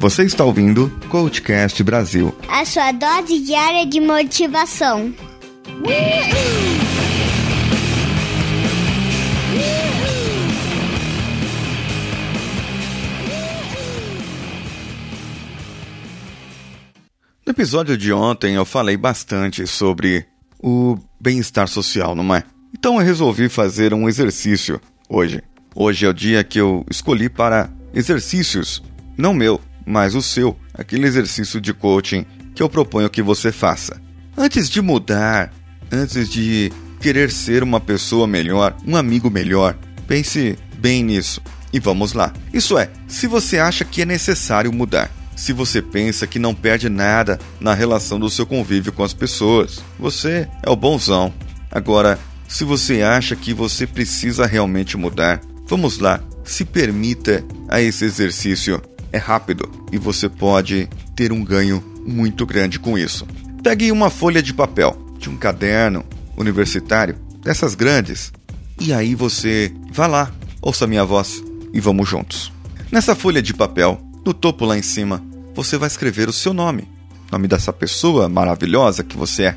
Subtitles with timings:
[0.00, 2.34] Você está ouvindo Coachcast Brasil.
[2.48, 5.14] A sua dose diária de motivação.
[17.44, 20.24] No episódio de ontem eu falei bastante sobre
[20.58, 22.42] o bem-estar social, não é?
[22.72, 24.80] Então eu resolvi fazer um exercício
[25.10, 25.42] hoje.
[25.74, 28.82] Hoje é o dia que eu escolhi para exercícios,
[29.14, 34.00] não meu, mas o seu, aquele exercício de coaching que eu proponho que você faça.
[34.36, 35.52] Antes de mudar,
[35.90, 39.76] antes de querer ser uma pessoa melhor, um amigo melhor,
[40.06, 41.40] pense bem nisso.
[41.72, 42.32] E vamos lá.
[42.52, 46.88] Isso é, se você acha que é necessário mudar, se você pensa que não perde
[46.88, 51.32] nada na relação do seu convívio com as pessoas, você é o bonzão.
[51.70, 58.04] Agora, se você acha que você precisa realmente mudar, vamos lá, se permita a esse
[58.04, 58.82] exercício.
[59.12, 63.26] É rápido e você pode ter um ganho muito grande com isso.
[63.62, 66.04] Pegue uma folha de papel, de um caderno
[66.36, 68.32] universitário, dessas grandes,
[68.80, 70.30] e aí você vá lá,
[70.62, 72.50] ouça minha voz e vamos juntos.
[72.90, 75.22] Nessa folha de papel, no topo lá em cima,
[75.54, 76.88] você vai escrever o seu nome,
[77.30, 79.56] nome dessa pessoa maravilhosa que você é.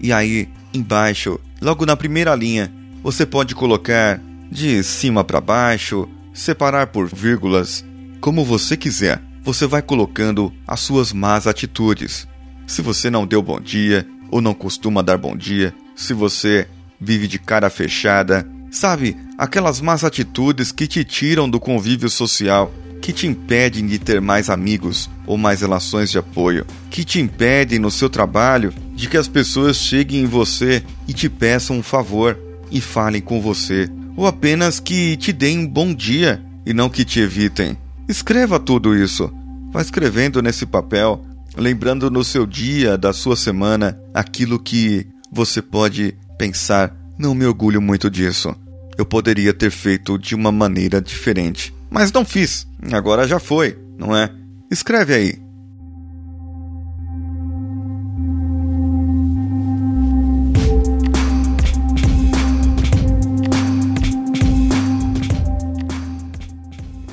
[0.00, 4.20] E aí, embaixo, logo na primeira linha, você pode colocar
[4.50, 7.84] de cima para baixo, separar por vírgulas,
[8.20, 9.20] como você quiser.
[9.42, 12.26] Você vai colocando as suas más atitudes.
[12.66, 16.68] Se você não deu bom dia ou não costuma dar bom dia, se você
[17.00, 23.12] vive de cara fechada, sabe, aquelas más atitudes que te tiram do convívio social, que
[23.12, 27.90] te impedem de ter mais amigos ou mais relações de apoio, que te impedem no
[27.90, 32.38] seu trabalho de que as pessoas cheguem em você e te peçam um favor
[32.70, 37.04] e falem com você, ou apenas que te deem um bom dia e não que
[37.04, 37.78] te evitem.
[38.08, 39.30] Escreva tudo isso.
[39.70, 41.22] Vá escrevendo nesse papel,
[41.54, 47.82] lembrando no seu dia, da sua semana, aquilo que você pode pensar: não me orgulho
[47.82, 48.56] muito disso.
[48.96, 51.74] Eu poderia ter feito de uma maneira diferente.
[51.90, 52.66] Mas não fiz.
[52.90, 54.30] Agora já foi, não é?
[54.70, 55.47] Escreve aí.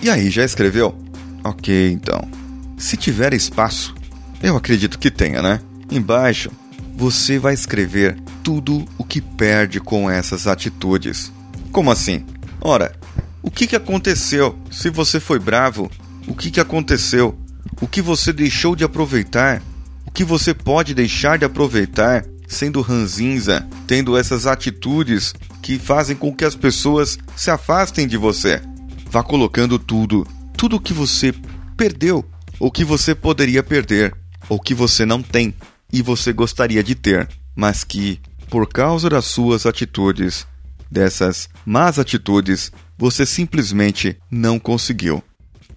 [0.05, 0.95] E aí, já escreveu?
[1.43, 2.29] Ok, então.
[2.77, 3.95] Se tiver espaço,
[4.39, 5.59] eu acredito que tenha, né?
[5.89, 6.51] Embaixo,
[6.95, 11.31] você vai escrever tudo o que perde com essas atitudes.
[11.71, 12.23] Como assim?
[12.61, 12.95] Ora,
[13.41, 14.55] o que, que aconteceu?
[14.69, 15.89] Se você foi bravo,
[16.27, 17.35] o que, que aconteceu?
[17.81, 19.59] O que você deixou de aproveitar?
[20.05, 25.33] O que você pode deixar de aproveitar sendo ranzinza, tendo essas atitudes
[25.63, 28.61] que fazem com que as pessoas se afastem de você?
[29.09, 30.27] Vá colocando tudo,
[30.57, 31.33] tudo que você
[31.77, 32.25] perdeu,
[32.59, 34.15] ou que você poderia perder,
[34.49, 35.53] ou que você não tem
[35.91, 40.47] e você gostaria de ter, mas que, por causa das suas atitudes,
[40.89, 45.23] dessas más atitudes, você simplesmente não conseguiu.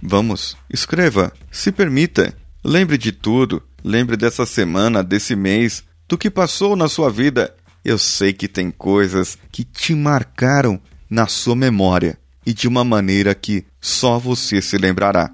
[0.00, 2.34] Vamos, escreva, se permita,
[2.65, 7.55] lembre de tudo, lembre dessa semana, desse mês, do que passou na sua vida.
[7.84, 10.81] Eu sei que tem coisas que te marcaram
[11.11, 12.19] na sua memória
[12.49, 15.31] e de uma maneira que só você se lembrará.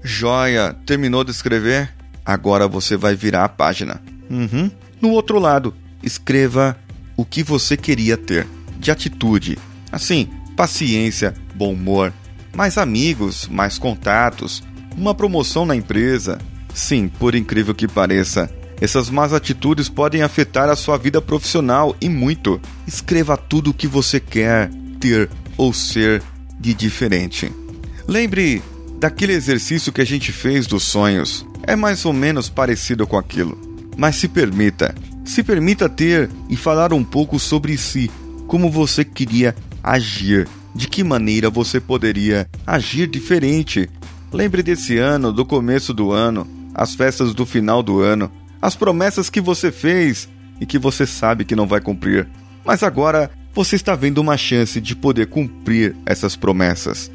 [0.00, 1.92] Joia, terminou de escrever?
[2.24, 4.00] Agora você vai virar a página.
[4.30, 4.70] Uhum.
[5.00, 5.74] No outro lado,
[6.04, 6.78] escreva
[7.16, 8.46] o que você queria ter
[8.78, 9.58] de atitude.
[9.90, 12.12] Assim, paciência, bom humor,
[12.54, 14.62] mais amigos, mais contatos,
[14.96, 16.38] uma promoção na empresa,
[16.74, 18.50] Sim, por incrível que pareça,
[18.80, 22.60] essas más atitudes podem afetar a sua vida profissional e muito.
[22.86, 26.22] Escreva tudo o que você quer ter ou ser
[26.58, 27.52] de diferente.
[28.08, 28.62] Lembre
[28.98, 31.46] daquele exercício que a gente fez dos sonhos.
[31.62, 33.56] É mais ou menos parecido com aquilo.
[33.96, 34.94] Mas se permita,
[35.24, 38.10] se permita ter e falar um pouco sobre si,
[38.46, 43.88] como você queria agir, de que maneira você poderia agir diferente.
[44.32, 48.30] Lembre desse ano, do começo do ano, as festas do final do ano,
[48.60, 50.28] as promessas que você fez
[50.60, 52.28] e que você sabe que não vai cumprir.
[52.64, 57.10] Mas agora você está vendo uma chance de poder cumprir essas promessas.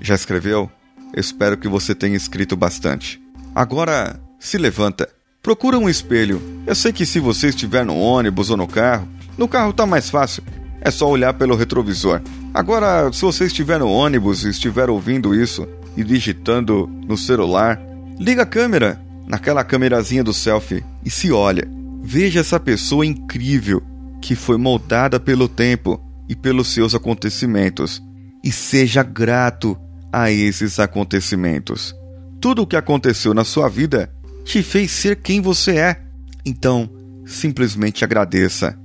[0.00, 0.68] Já escreveu?
[1.16, 3.22] Espero que você tenha escrito bastante.
[3.54, 5.08] Agora, se levanta
[5.42, 6.40] Procura um espelho.
[6.64, 10.08] Eu sei que se você estiver no ônibus ou no carro, no carro tá mais
[10.08, 10.44] fácil.
[10.80, 12.22] É só olhar pelo retrovisor.
[12.54, 15.66] Agora, se você estiver no ônibus e estiver ouvindo isso
[15.96, 17.80] e digitando no celular,
[18.20, 21.68] liga a câmera naquela câmerazinha do selfie e se olha.
[22.00, 23.82] Veja essa pessoa incrível
[24.20, 28.00] que foi moldada pelo tempo e pelos seus acontecimentos
[28.44, 29.76] e seja grato
[30.12, 31.92] a esses acontecimentos.
[32.40, 34.08] Tudo o que aconteceu na sua vida
[34.44, 36.02] te fez ser quem você é.
[36.44, 36.88] Então,
[37.26, 38.78] simplesmente agradeça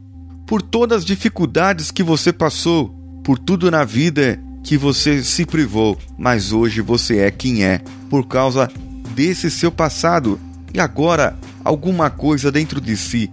[0.45, 2.89] por todas as dificuldades que você passou,
[3.23, 8.27] por tudo na vida que você se privou, mas hoje você é quem é por
[8.27, 8.69] causa
[9.13, 10.39] desse seu passado
[10.73, 13.31] e agora alguma coisa dentro de si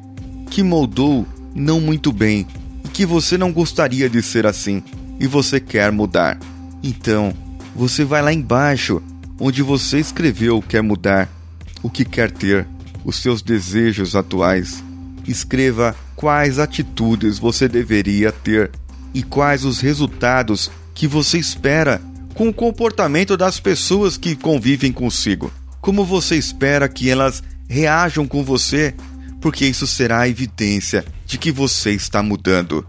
[0.51, 2.47] que moldou não muito bem
[2.85, 4.83] e que você não gostaria de ser assim
[5.19, 6.39] e você quer mudar.
[6.83, 7.33] Então,
[7.75, 9.03] você vai lá embaixo
[9.39, 11.29] onde você escreveu quer mudar,
[11.85, 12.67] o que quer ter,
[13.05, 14.83] os seus desejos atuais.
[15.29, 18.71] Escreva quais atitudes você deveria ter
[19.13, 22.01] e quais os resultados que você espera
[22.33, 25.53] com o comportamento das pessoas que convivem consigo.
[25.83, 28.95] Como você espera que elas reajam com você,
[29.43, 32.87] porque isso será a evidência de que você está mudando.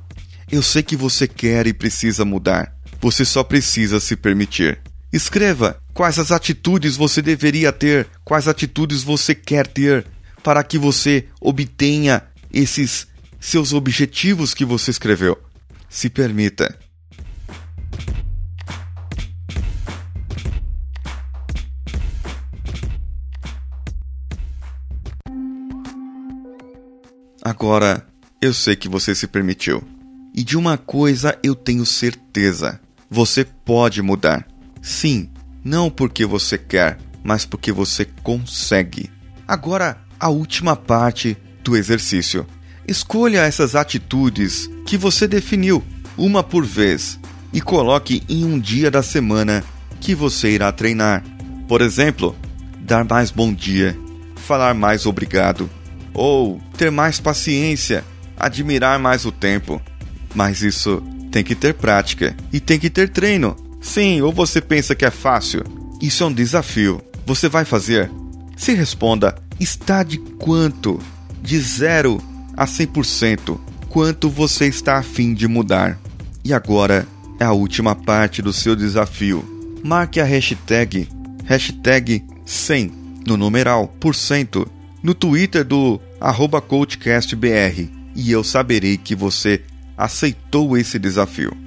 [0.50, 2.74] Eu sei que você quer e precisa mudar.
[3.02, 4.80] Você só precisa se permitir.
[5.12, 10.06] Escreva quais as atitudes você deveria ter, quais atitudes você quer ter
[10.44, 12.22] para que você obtenha
[12.52, 13.08] esses
[13.40, 15.42] seus objetivos que você escreveu.
[15.90, 16.78] Se permita.
[27.42, 28.06] Agora,
[28.42, 29.82] eu sei que você se permitiu.
[30.34, 34.46] E de uma coisa eu tenho certeza: você pode mudar.
[34.82, 35.30] Sim,
[35.66, 39.10] não porque você quer, mas porque você consegue.
[39.48, 42.46] Agora, a última parte do exercício.
[42.88, 45.84] Escolha essas atitudes que você definiu,
[46.16, 47.20] uma por vez,
[47.52, 49.64] e coloque em um dia da semana
[50.00, 51.24] que você irá treinar.
[51.68, 52.36] Por exemplo,
[52.80, 53.98] dar mais bom dia,
[54.36, 55.68] falar mais obrigado,
[56.14, 58.06] ou ter mais paciência,
[58.38, 59.82] admirar mais o tempo.
[60.36, 61.02] Mas isso
[61.32, 63.65] tem que ter prática e tem que ter treino.
[63.86, 65.64] Sim, ou você pensa que é fácil?
[66.02, 67.02] Isso é um desafio.
[67.24, 68.10] Você vai fazer?
[68.58, 71.00] Se responda: está de quanto?
[71.40, 72.20] De zero
[72.58, 76.00] a 100% quanto você está afim de mudar.
[76.44, 77.08] E agora
[77.40, 79.46] é a última parte do seu desafio.
[79.84, 81.08] Marque a hashtag,
[81.46, 82.92] hashtag 100
[83.28, 84.68] no numeral por cento
[85.04, 89.62] no Twitter do arroba CoachCastBR e eu saberei que você
[89.96, 91.65] aceitou esse desafio.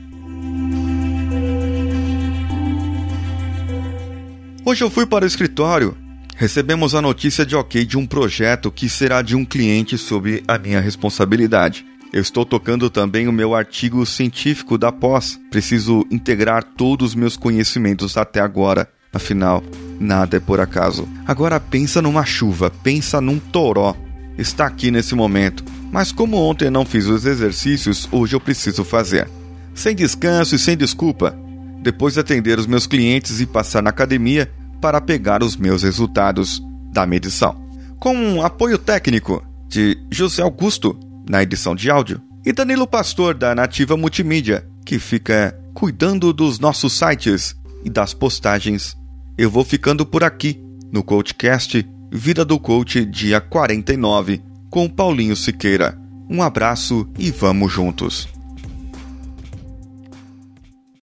[4.69, 5.97] Hoje eu fui para o escritório
[6.37, 10.59] recebemos a notícia de ok de um projeto que será de um cliente sob a
[10.59, 11.87] minha responsabilidade.
[12.13, 15.41] Eu estou tocando também o meu artigo científico da pós.
[15.51, 18.87] Preciso integrar todos os meus conhecimentos até agora.
[19.11, 19.65] Afinal,
[19.99, 21.09] nada é por acaso.
[21.27, 23.97] Agora pensa numa chuva, pensa num toró.
[24.37, 25.65] Está aqui nesse momento.
[25.91, 29.31] Mas como ontem não fiz os exercícios, hoje eu preciso fazer.
[29.75, 31.48] Sem descanso e sem desculpa.
[31.81, 36.63] Depois de atender os meus clientes e passar na academia, para pegar os meus resultados
[36.93, 37.57] da medição.
[37.99, 40.99] Com um apoio técnico de José Augusto
[41.29, 46.93] na edição de áudio e Danilo Pastor da Nativa Multimídia, que fica cuidando dos nossos
[46.93, 47.55] sites
[47.85, 48.97] e das postagens.
[49.37, 55.99] Eu vou ficando por aqui no Coachcast Vida do Coach, dia 49, com Paulinho Siqueira.
[56.31, 58.38] Um abraço e vamos juntos!